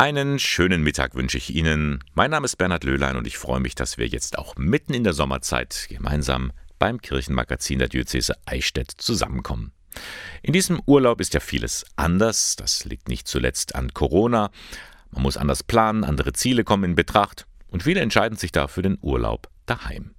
[0.00, 2.04] Einen schönen Mittag wünsche ich Ihnen.
[2.14, 5.02] Mein Name ist Bernhard Löhlein und ich freue mich, dass wir jetzt auch mitten in
[5.02, 9.72] der Sommerzeit gemeinsam beim Kirchenmagazin der Diözese Eichstätt zusammenkommen.
[10.40, 12.54] In diesem Urlaub ist ja vieles anders.
[12.54, 14.52] Das liegt nicht zuletzt an Corona.
[15.10, 18.82] Man muss anders planen, andere Ziele kommen in Betracht und viele entscheiden sich da für
[18.82, 20.14] den Urlaub daheim.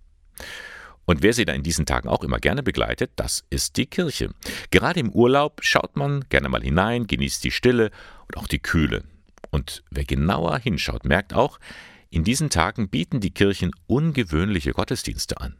[1.05, 4.31] Und wer sie da in diesen Tagen auch immer gerne begleitet, das ist die Kirche.
[4.71, 7.91] Gerade im Urlaub schaut man gerne mal hinein, genießt die Stille
[8.27, 9.05] und auch die Kühle.
[9.51, 11.59] Und wer genauer hinschaut, merkt auch,
[12.09, 15.57] in diesen Tagen bieten die Kirchen ungewöhnliche Gottesdienste an.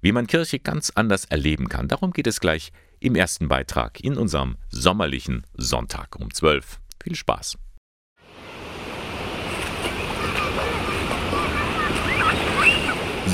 [0.00, 4.16] Wie man Kirche ganz anders erleben kann, darum geht es gleich im ersten Beitrag in
[4.16, 6.78] unserem sommerlichen Sonntag um 12.
[7.02, 7.58] Viel Spaß!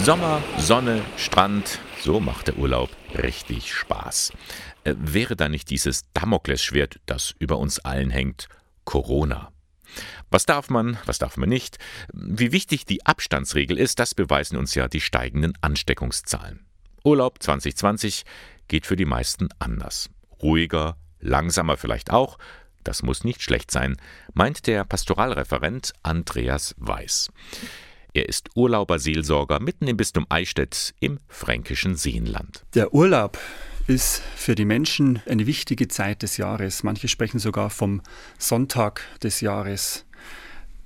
[0.03, 4.33] Sommer, Sonne, Strand, so macht der Urlaub richtig Spaß.
[4.85, 8.49] Äh, wäre da nicht dieses Damoklesschwert, das über uns allen hängt,
[8.85, 9.54] Corona?
[10.35, 11.79] Was darf man, was darf man nicht?
[12.13, 16.67] Wie wichtig die Abstandsregel ist, das beweisen uns ja die steigenden Ansteckungszahlen.
[17.05, 18.25] Urlaub 2020
[18.67, 20.11] geht für die meisten anders.
[20.43, 22.37] Ruhiger, langsamer vielleicht auch,
[22.83, 23.97] das muss nicht schlecht sein,
[24.33, 27.31] meint der Pastoralreferent Andreas Weiß.
[28.13, 32.65] Er ist Urlauberseelsorger mitten im Bistum Eichstätt im fränkischen Seenland.
[32.75, 33.39] Der Urlaub
[33.87, 36.83] ist für die Menschen eine wichtige Zeit des Jahres.
[36.83, 38.03] Manche sprechen sogar vom
[38.37, 40.07] Sonntag des Jahres.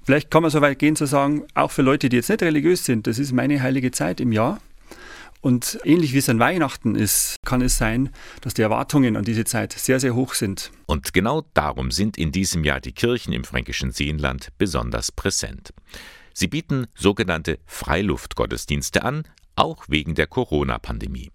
[0.09, 2.83] Vielleicht kann man so weit gehen zu sagen, auch für Leute, die jetzt nicht religiös
[2.87, 4.59] sind, das ist meine heilige Zeit im Jahr.
[5.43, 8.09] Und ähnlich wie es an Weihnachten ist, kann es sein,
[8.41, 10.71] dass die Erwartungen an diese Zeit sehr, sehr hoch sind.
[10.87, 15.75] Und genau darum sind in diesem Jahr die Kirchen im fränkischen Seenland besonders präsent.
[16.33, 19.25] Sie bieten sogenannte Freiluftgottesdienste an,
[19.57, 21.31] auch wegen der Corona-Pandemie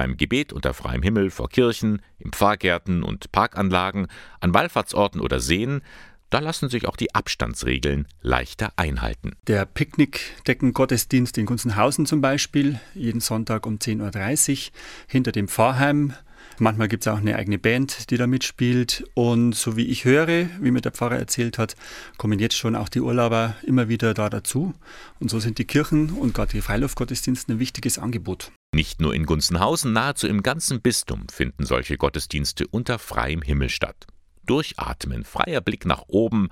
[0.00, 4.06] beim Gebet unter freiem Himmel vor Kirchen, in Pfarrgärten und Parkanlagen,
[4.40, 5.82] an Wallfahrtsorten oder Seen,
[6.30, 9.32] da lassen sich auch die Abstandsregeln leichter einhalten.
[9.46, 14.72] Der Picknickdeckengottesdienst in Gunzenhausen zum Beispiel, jeden Sonntag um 10.30 Uhr
[15.08, 16.14] hinter dem Pfarrheim
[16.58, 19.04] Manchmal gibt es auch eine eigene Band, die da mitspielt.
[19.14, 21.74] Und so wie ich höre, wie mir der Pfarrer erzählt hat,
[22.18, 24.74] kommen jetzt schon auch die Urlauber immer wieder da dazu.
[25.20, 28.52] Und so sind die Kirchen und gerade die Freiluftgottesdienste ein wichtiges Angebot.
[28.74, 34.06] Nicht nur in Gunzenhausen, nahezu im ganzen Bistum finden solche Gottesdienste unter freiem Himmel statt.
[34.50, 36.48] Durchatmen, freier Blick nach oben,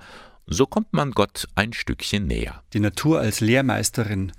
[0.47, 2.63] so kommt man Gott ein Stückchen näher.
[2.73, 4.31] Die Natur als Lehrmeisterin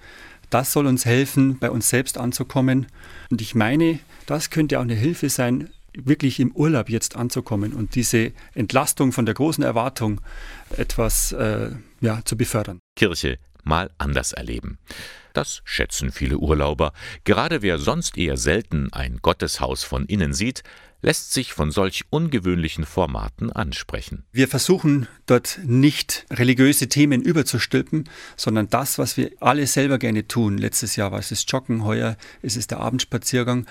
[0.51, 2.89] das soll uns helfen, bei uns selbst anzukommen.
[3.31, 7.95] Und ich meine, das könnte auch eine Hilfe sein, wirklich im Urlaub jetzt anzukommen und
[7.95, 10.21] diese Entlastung von der großen Erwartung
[10.77, 12.81] etwas äh, ja, zu befördern.
[12.97, 14.79] Kirche mal anders erleben.
[15.33, 16.93] Das schätzen viele Urlauber.
[17.25, 20.63] Gerade wer sonst eher selten ein Gotteshaus von innen sieht,
[21.03, 24.25] lässt sich von solch ungewöhnlichen Formaten ansprechen.
[24.33, 30.59] Wir versuchen dort nicht religiöse Themen überzustülpen, sondern das, was wir alle selber gerne tun.
[30.59, 33.67] Letztes Jahr war es Joggen, heuer ist es der Abendspaziergang.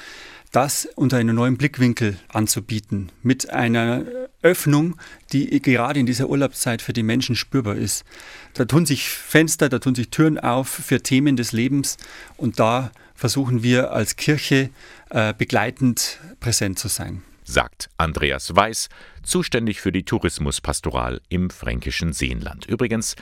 [0.52, 4.03] Das unter einem neuen Blickwinkel anzubieten, mit einer
[4.42, 4.96] Öffnung,
[5.34, 8.06] die gerade in dieser Urlaubszeit für die Menschen spürbar ist.
[8.54, 11.98] Da tun sich Fenster, da tun sich Türen auf für Themen des Lebens
[12.38, 14.70] und da versuchen wir als Kirche
[15.10, 17.22] äh, begleitend präsent zu sein.
[17.44, 18.88] Sagt Andreas Weiß,
[19.24, 22.66] zuständig für die Tourismuspastoral im fränkischen Seenland.
[22.66, 23.16] Übrigens,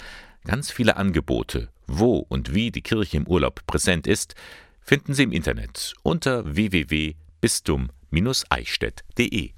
[0.46, 4.36] ganz viele Angebote, wo und wie die Kirche im Urlaub präsent ist,
[4.82, 9.54] finden Sie im Internet unter www.bistum-eichstätt.de.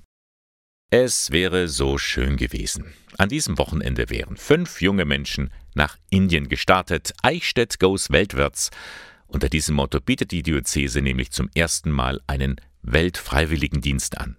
[0.92, 2.96] Es wäre so schön gewesen.
[3.20, 7.14] An diesem Wochenende wären fünf junge Menschen nach Indien gestartet.
[7.22, 8.72] Eichstätt goes weltwärts.
[9.28, 14.36] Unter diesem Motto bietet die Diözese nämlich zum ersten Mal einen Weltfreiwilligendienst an.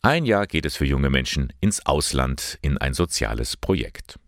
[0.00, 4.18] Ein Jahr geht es für junge Menschen ins Ausland in ein soziales Projekt.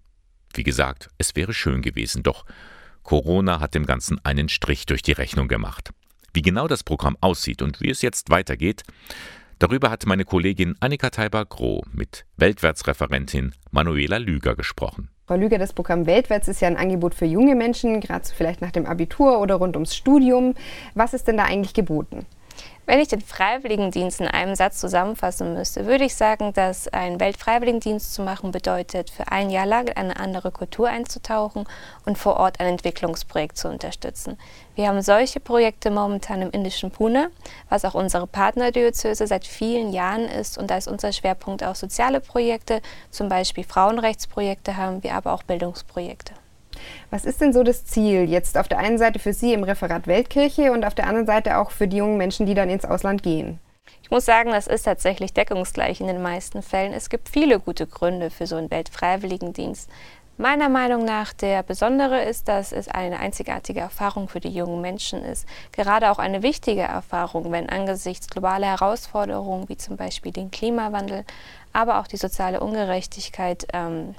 [0.53, 2.45] Wie gesagt, es wäre schön gewesen, doch
[3.03, 5.89] Corona hat dem Ganzen einen Strich durch die Rechnung gemacht.
[6.35, 8.83] Wie genau das Programm aussieht und wie es jetzt weitergeht,
[9.59, 15.11] darüber hat meine Kollegin Annika Teiber-Groh mit Weltwärtsreferentin Manuela Lüger gesprochen.
[15.27, 18.73] Frau Lüger, das Programm Weltwärts ist ja ein Angebot für junge Menschen, gerade vielleicht nach
[18.73, 20.55] dem Abitur oder rund ums Studium.
[20.95, 22.27] Was ist denn da eigentlich geboten?
[22.87, 28.13] Wenn ich den Freiwilligendienst in einem Satz zusammenfassen müsste, würde ich sagen, dass ein Weltfreiwilligendienst
[28.13, 31.67] zu machen bedeutet, für ein Jahr lang in eine andere Kultur einzutauchen
[32.05, 34.37] und vor Ort ein Entwicklungsprojekt zu unterstützen.
[34.75, 37.31] Wir haben solche Projekte momentan im indischen Pune,
[37.71, 40.59] was auch unsere Partnerdiözese seit vielen Jahren ist.
[40.59, 45.43] Und da ist unser Schwerpunkt auch soziale Projekte, zum Beispiel Frauenrechtsprojekte haben wir, aber auch
[45.43, 46.35] Bildungsprojekte.
[47.11, 50.07] Was ist denn so das Ziel jetzt auf der einen Seite für Sie im Referat
[50.07, 53.23] Weltkirche und auf der anderen Seite auch für die jungen Menschen, die dann ins Ausland
[53.23, 53.61] gehen?
[54.15, 56.93] muss sagen, das ist tatsächlich deckungsgleich in den meisten Fällen.
[56.93, 59.91] Es gibt viele gute Gründe für so einen Weltfreiwilligendienst.
[60.37, 65.25] Meiner Meinung nach der besondere ist, dass es eine einzigartige Erfahrung für die jungen Menschen
[65.25, 65.49] ist.
[65.73, 71.25] Gerade auch eine wichtige Erfahrung, wenn angesichts globaler Herausforderungen wie zum Beispiel den Klimawandel,
[71.73, 74.15] aber auch die soziale Ungerechtigkeit ähm,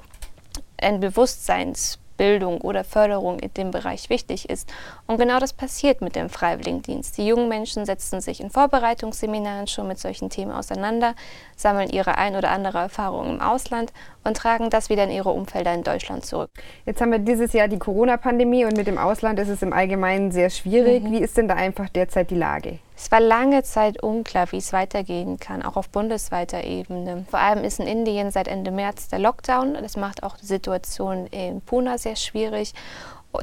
[0.78, 4.68] ein Bewusstseins Bildung oder Förderung in dem Bereich wichtig ist.
[5.06, 7.18] Und genau das passiert mit dem Freiwilligendienst.
[7.18, 11.14] Die jungen Menschen setzen sich in Vorbereitungsseminaren schon mit solchen Themen auseinander,
[11.56, 13.92] sammeln ihre ein oder andere Erfahrung im Ausland
[14.24, 16.50] und tragen das wieder in ihre Umfelder in Deutschland zurück.
[16.84, 20.32] Jetzt haben wir dieses Jahr die Corona-Pandemie und mit dem Ausland ist es im Allgemeinen
[20.32, 21.04] sehr schwierig.
[21.04, 21.12] Mhm.
[21.12, 22.78] Wie ist denn da einfach derzeit die Lage?
[22.98, 27.26] Es war lange Zeit unklar, wie es weitergehen kann, auch auf bundesweiter Ebene.
[27.28, 29.74] Vor allem ist in Indien seit Ende März der Lockdown.
[29.74, 32.72] Das macht auch die Situation in Pune sehr schwierig.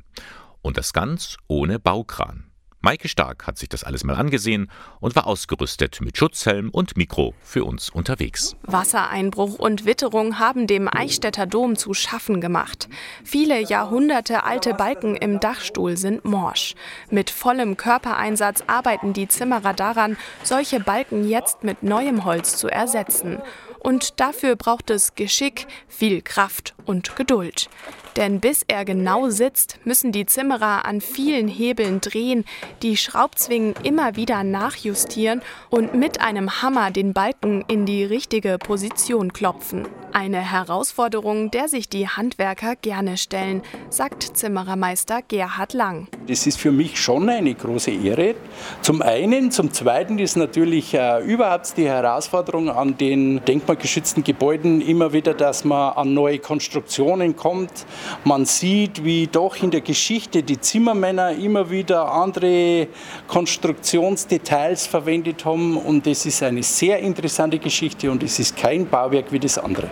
[0.63, 2.52] Und das ganz ohne Baukran.
[2.85, 4.69] Maike Stark hat sich das alles mal angesehen
[4.99, 8.57] und war ausgerüstet mit Schutzhelm und Mikro für uns unterwegs.
[8.63, 12.89] Wassereinbruch und Witterung haben dem Eichstätter Dom zu schaffen gemacht.
[13.23, 16.75] Viele Jahrhunderte alte Balken im Dachstuhl sind morsch.
[17.09, 23.39] Mit vollem Körpereinsatz arbeiten die Zimmerer daran, solche Balken jetzt mit neuem Holz zu ersetzen.
[23.79, 27.69] Und dafür braucht es Geschick, viel Kraft und Geduld.
[28.17, 32.45] Denn bis er genau sitzt, müssen die Zimmerer an vielen Hebeln drehen,
[32.83, 39.33] die Schraubzwingen immer wieder nachjustieren und mit einem Hammer den Balken in die richtige Position
[39.33, 39.87] klopfen.
[40.15, 46.07] Eine Herausforderung, der sich die Handwerker gerne stellen, sagt Zimmerermeister Gerhard Lang.
[46.27, 48.35] Das ist für mich schon eine große Ehre.
[48.83, 55.15] Zum einen, zum zweiten ist natürlich äh, überhaupt die Herausforderung an den denkmalgeschützten Gebäuden immer
[55.15, 57.87] wieder, dass man an neue Konstruktionen kommt.
[58.25, 62.89] Man sieht, wie doch in der Geschichte die Zimmermänner immer wieder andere
[63.29, 69.33] Konstruktionsdetails verwendet haben und es ist eine sehr interessante Geschichte und es ist kein Bauwerk
[69.33, 69.89] wie das andere.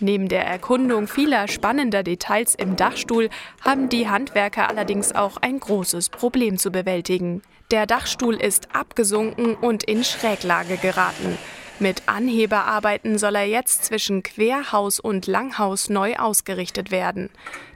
[0.00, 3.28] Neben der Erkundung vieler spannender Details im Dachstuhl
[3.64, 7.42] haben die Handwerker allerdings auch ein großes Problem zu bewältigen.
[7.70, 11.38] Der Dachstuhl ist abgesunken und in Schräglage geraten.
[11.78, 17.30] Mit Anheberarbeiten soll er jetzt zwischen Querhaus und Langhaus neu ausgerichtet werden.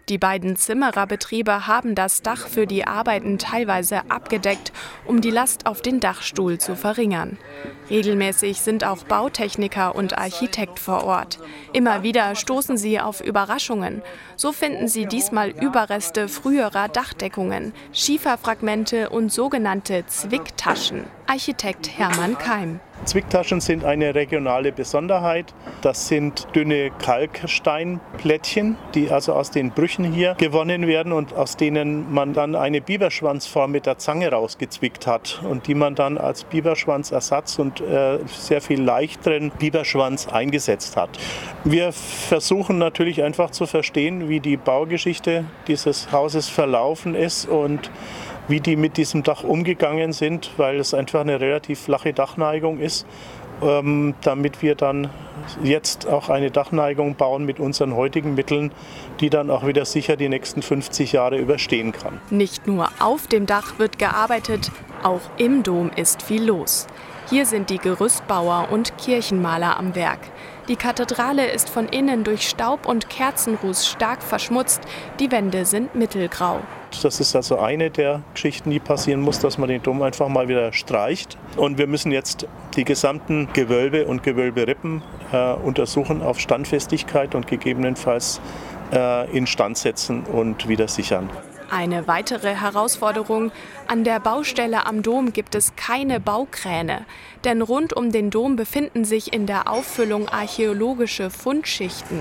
[0.08, 4.72] Die beiden Zimmererbetriebe haben das Dach für die Arbeiten teilweise abgedeckt,
[5.04, 7.38] um die Last auf den Dachstuhl zu verringern.
[7.90, 11.40] Regelmäßig sind auch Bautechniker und Architekt vor Ort.
[11.72, 14.00] Immer wieder stoßen sie auf Überraschungen.
[14.36, 21.02] So finden sie diesmal Überreste früherer Dachdeckungen, Schieferfragmente und sogenannte Zwicktaschen.
[21.26, 22.78] Architekt Hermann Keim.
[23.04, 25.54] Zwicktaschen sind eine regionale Besonderheit.
[25.82, 32.12] Das sind dünne Kalksteinplättchen, die also aus den Brüchen hier gewonnen werden und aus denen
[32.12, 37.58] man dann eine Biberschwanzform mit der Zange rausgezwickt hat und die man dann als Biberschwanzersatz
[37.58, 41.10] und äh, sehr viel leichteren Biberschwanz eingesetzt hat.
[41.64, 47.90] Wir versuchen natürlich einfach zu verstehen, wie die Baugeschichte dieses Hauses verlaufen ist und
[48.48, 53.06] wie die mit diesem Dach umgegangen sind, weil es einfach eine relativ flache Dachneigung ist
[53.62, 55.10] ähm, damit wir dann
[55.62, 58.72] jetzt auch eine Dachneigung bauen mit unseren heutigen Mitteln,
[59.20, 62.20] die dann auch wieder sicher die nächsten 50 Jahre überstehen kann.
[62.30, 64.70] Nicht nur auf dem Dach wird gearbeitet,
[65.02, 66.86] auch im Dom ist viel los.
[67.28, 70.20] Hier sind die Gerüstbauer und Kirchenmaler am Werk.
[70.68, 74.80] Die Kathedrale ist von innen durch Staub und Kerzenruß stark verschmutzt,
[75.18, 76.60] die Wände sind mittelgrau.
[77.02, 80.48] Das ist also eine der Geschichten, die passieren muss, dass man den Dom einfach mal
[80.48, 81.36] wieder streicht.
[81.56, 88.40] Und wir müssen jetzt die gesamten Gewölbe und Gewölberippen äh, untersuchen auf Standfestigkeit und gegebenenfalls
[88.92, 91.28] äh, instand setzen und wieder sichern.
[91.68, 93.50] Eine weitere Herausforderung,
[93.88, 97.04] an der Baustelle am Dom gibt es keine Baukräne,
[97.44, 102.20] denn rund um den Dom befinden sich in der Auffüllung archäologische Fundschichten.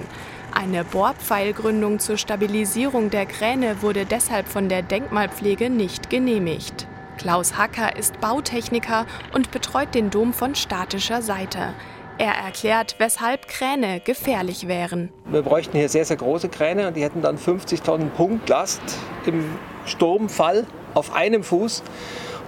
[0.58, 6.88] Eine Bohrpfeilgründung zur Stabilisierung der Kräne wurde deshalb von der Denkmalpflege nicht genehmigt.
[7.18, 11.74] Klaus Hacker ist Bautechniker und betreut den Dom von statischer Seite.
[12.18, 15.10] Er erklärt, weshalb Kräne gefährlich wären.
[15.26, 18.82] Wir bräuchten hier sehr, sehr große Kräne und die hätten dann 50 Tonnen Punktlast
[19.26, 19.44] im
[19.86, 21.84] Sturmfall auf einem Fuß.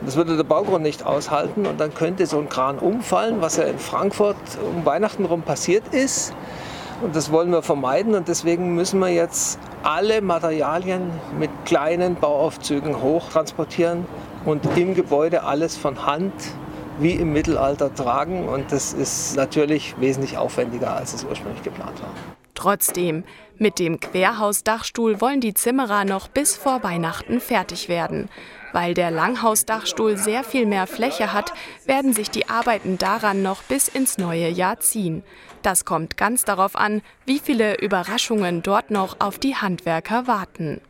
[0.06, 3.66] Das würde der Baugrund nicht aushalten und dann könnte so ein Kran umfallen, was ja
[3.66, 6.34] in Frankfurt um Weihnachten rum passiert ist.
[7.02, 13.02] Und das wollen wir vermeiden und deswegen müssen wir jetzt alle Materialien mit kleinen Bauaufzügen
[13.02, 14.06] hochtransportieren
[14.46, 16.34] und im Gebäude alles von Hand
[17.00, 18.50] wie im Mittelalter tragen.
[18.50, 22.10] Und das ist natürlich wesentlich aufwendiger, als es ursprünglich geplant war.
[22.56, 23.24] Trotzdem,
[23.58, 28.30] mit dem Querhausdachstuhl wollen die Zimmerer noch bis vor Weihnachten fertig werden.
[28.74, 31.54] Weil der Langhausdachstuhl sehr viel mehr Fläche hat,
[31.86, 35.24] werden sich die Arbeiten daran noch bis ins neue Jahr ziehen.
[35.62, 40.82] Das kommt ganz darauf an, wie viele Überraschungen dort noch auf die Handwerker warten.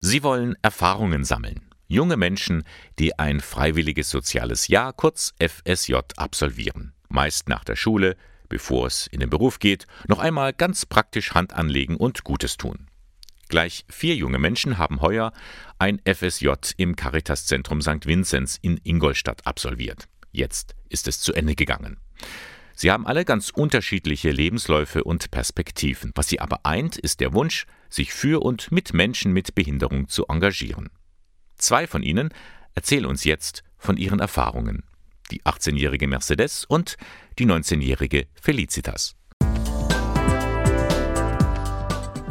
[0.00, 1.70] Sie wollen Erfahrungen sammeln.
[1.86, 2.64] Junge Menschen,
[2.98, 6.92] die ein freiwilliges soziales Jahr, kurz FSJ, absolvieren.
[7.08, 8.16] Meist nach der Schule,
[8.48, 12.88] bevor es in den Beruf geht, noch einmal ganz praktisch Hand anlegen und Gutes tun.
[13.54, 15.32] Gleich vier junge Menschen haben heuer
[15.78, 18.04] ein FSJ im Caritas-Zentrum St.
[18.04, 20.08] Vinzenz in Ingolstadt absolviert.
[20.32, 22.00] Jetzt ist es zu Ende gegangen.
[22.74, 26.10] Sie haben alle ganz unterschiedliche Lebensläufe und Perspektiven.
[26.16, 30.26] Was sie aber eint, ist der Wunsch, sich für und mit Menschen mit Behinderung zu
[30.26, 30.90] engagieren.
[31.56, 32.30] Zwei von ihnen
[32.74, 34.82] erzählen uns jetzt von ihren Erfahrungen.
[35.30, 36.96] Die 18-jährige Mercedes und
[37.38, 39.14] die 19-jährige Felicitas.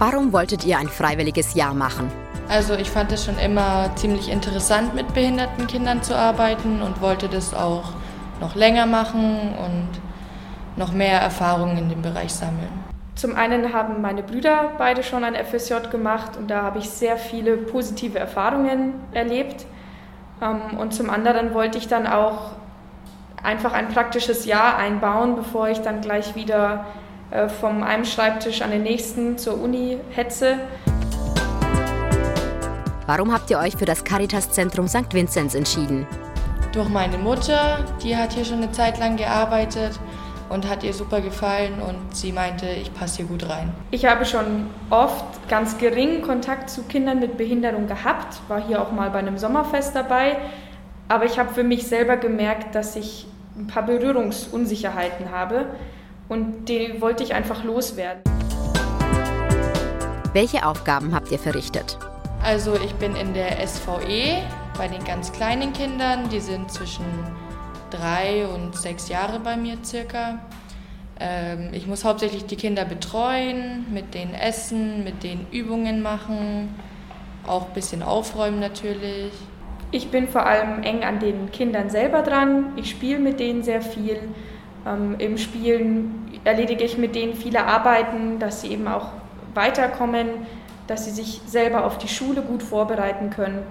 [0.05, 2.11] Warum wolltet ihr ein freiwilliges Jahr machen?
[2.49, 7.29] Also ich fand es schon immer ziemlich interessant, mit behinderten Kindern zu arbeiten und wollte
[7.29, 7.93] das auch
[8.41, 9.87] noch länger machen und
[10.75, 12.67] noch mehr Erfahrungen in dem Bereich sammeln.
[13.15, 17.15] Zum einen haben meine Brüder beide schon ein FSJ gemacht und da habe ich sehr
[17.15, 19.65] viele positive Erfahrungen erlebt.
[20.41, 22.51] Ähm, und zum anderen wollte ich dann auch
[23.41, 26.87] einfach ein praktisches Jahr einbauen, bevor ich dann gleich wieder
[27.33, 30.59] äh, vom einem Schreibtisch an den nächsten zur Uni hetze.
[33.07, 35.13] Warum habt ihr euch für das Caritas-Zentrum St.
[35.13, 36.07] Vinzenz entschieden?
[36.73, 39.99] Durch meine Mutter, die hat hier schon eine Zeit lang gearbeitet
[40.49, 43.73] und hat ihr super gefallen und sie meinte, ich passe hier gut rein.
[43.89, 48.91] Ich habe schon oft ganz geringen Kontakt zu Kindern mit Behinderung gehabt, war hier auch
[48.91, 50.37] mal bei einem Sommerfest dabei,
[51.09, 53.25] aber ich habe für mich selber gemerkt, dass ich
[53.57, 55.65] ein paar Berührungsunsicherheiten habe
[56.29, 58.21] und die wollte ich einfach loswerden.
[60.33, 61.97] Welche Aufgaben habt ihr verrichtet?
[62.43, 64.41] Also ich bin in der SVE
[64.77, 67.05] bei den ganz kleinen Kindern, die sind zwischen
[67.89, 70.39] drei und sechs Jahre bei mir circa.
[71.19, 76.73] Ähm, ich muss hauptsächlich die Kinder betreuen, mit denen essen, mit denen Übungen machen,
[77.45, 79.31] auch ein bisschen aufräumen natürlich.
[79.91, 82.73] Ich bin vor allem eng an den Kindern selber dran.
[82.75, 84.17] Ich spiele mit denen sehr viel.
[84.85, 89.09] Ähm, Im Spielen erledige ich mit denen viele Arbeiten, dass sie eben auch
[89.53, 90.27] weiterkommen,
[90.87, 93.63] dass sie sich selber auf die Schule gut vorbereiten können.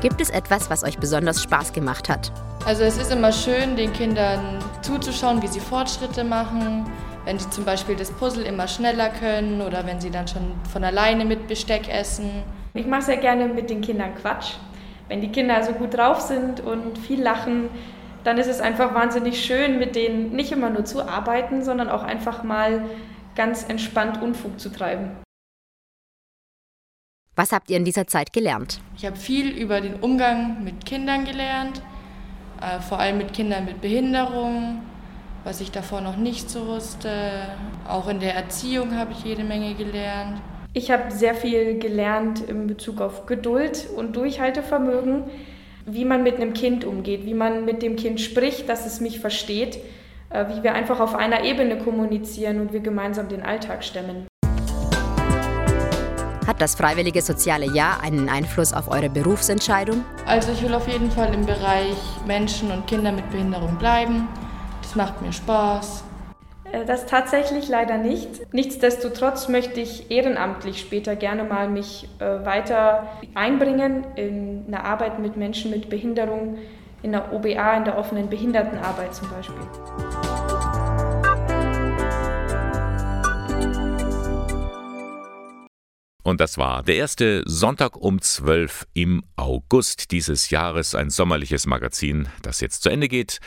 [0.00, 2.30] Gibt es etwas, was euch besonders Spaß gemacht hat?
[2.66, 6.84] Also es ist immer schön, den Kindern zuzuschauen, wie sie Fortschritte machen,
[7.24, 10.84] wenn sie zum Beispiel das Puzzle immer schneller können oder wenn sie dann schon von
[10.84, 12.42] alleine mit Besteck essen.
[12.74, 14.54] Ich mache sehr gerne mit den Kindern Quatsch.
[15.08, 17.70] Wenn die Kinder so gut drauf sind und viel lachen,
[18.24, 22.02] dann ist es einfach wahnsinnig schön, mit denen nicht immer nur zu arbeiten, sondern auch
[22.02, 22.84] einfach mal
[23.34, 25.10] ganz entspannt Unfug zu treiben.
[27.36, 28.80] Was habt ihr in dieser Zeit gelernt?
[28.96, 31.80] Ich habe viel über den Umgang mit Kindern gelernt,
[32.60, 34.82] äh, vor allem mit Kindern mit Behinderung,
[35.44, 37.10] was ich davor noch nicht so wusste.
[37.86, 40.40] Auch in der Erziehung habe ich jede Menge gelernt.
[40.74, 45.24] Ich habe sehr viel gelernt in Bezug auf Geduld und Durchhaltevermögen.
[45.90, 49.20] Wie man mit einem Kind umgeht, wie man mit dem Kind spricht, dass es mich
[49.20, 49.78] versteht,
[50.30, 54.26] äh, wie wir einfach auf einer Ebene kommunizieren und wir gemeinsam den Alltag stemmen.
[56.46, 60.04] Hat das freiwillige soziale Jahr einen Einfluss auf eure Berufsentscheidung?
[60.24, 64.28] Also ich will auf jeden Fall im Bereich Menschen und Kinder mit Behinderung bleiben.
[64.82, 66.04] Das macht mir Spaß.
[66.72, 68.52] Äh, das tatsächlich leider nicht.
[68.52, 75.36] Nichtsdestotrotz möchte ich ehrenamtlich später gerne mal mich äh, weiter einbringen in eine Arbeit mit
[75.36, 76.58] Menschen mit Behinderung,
[77.02, 79.56] in der OBA, in der offenen Behindertenarbeit zum Beispiel.
[86.24, 92.28] Und das war der erste Sonntag um 12 im August dieses Jahres, ein sommerliches Magazin,
[92.42, 93.40] das jetzt zu Ende geht.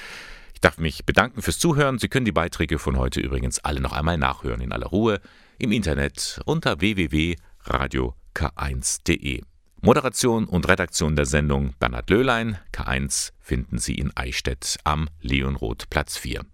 [0.62, 1.98] Ich darf mich bedanken fürs Zuhören.
[1.98, 5.20] Sie können die Beiträge von heute übrigens alle noch einmal nachhören in aller Ruhe
[5.58, 9.42] im Internet unter www.radiok1.de.
[9.82, 12.60] Moderation und Redaktion der Sendung Bernhard Löhlein.
[12.74, 16.46] K1 finden Sie in Eichstätt am Leonroth Platz 4.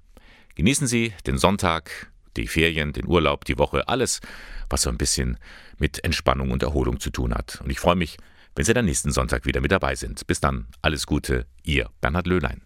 [0.55, 4.21] Genießen Sie den Sonntag, die Ferien, den Urlaub, die Woche, alles,
[4.69, 5.37] was so ein bisschen
[5.79, 7.59] mit Entspannung und Erholung zu tun hat.
[7.61, 8.15] Und ich freue mich,
[8.55, 10.25] wenn Sie dann nächsten Sonntag wieder mit dabei sind.
[10.27, 12.61] Bis dann, alles Gute, Ihr Bernhard Löhlein.